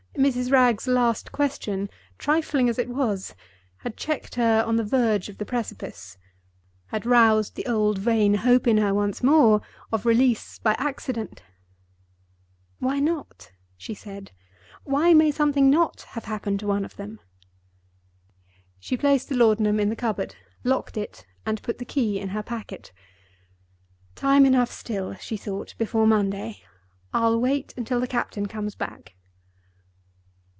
[0.17, 0.51] Mrs.
[0.51, 1.89] Wragge's last question,
[2.19, 3.33] trifling as it was,
[3.77, 8.77] had checked her on the verge of the precipice—had roused the old vain hope in
[8.77, 9.61] her once more
[9.91, 11.41] of release by accident.
[12.77, 14.31] "Why not?" she said.
[14.83, 17.19] "Why may something not have happened to one of them?"
[18.79, 22.43] She placed the laudanum in the cupboard, locked it, and put the key in her
[22.43, 22.91] pocket.
[24.13, 26.61] "Time enough still," she thought, "before Monday.
[27.11, 29.15] I'll wait till the captain comes back."